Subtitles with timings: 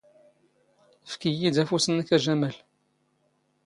[1.11, 2.55] ⴼⴽ ⵉⵢⵉ ⴷ ⴰⴼⵓⵙ ⵏⵏⴽ ⴰ ⵊⴰⵎⴰⵍ.